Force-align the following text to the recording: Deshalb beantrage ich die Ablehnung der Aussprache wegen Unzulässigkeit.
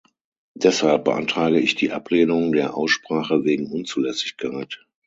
Deshalb 0.55 1.03
beantrage 1.03 1.59
ich 1.59 1.75
die 1.75 1.91
Ablehnung 1.91 2.53
der 2.53 2.75
Aussprache 2.75 3.43
wegen 3.43 3.67
Unzulässigkeit. 3.71 4.83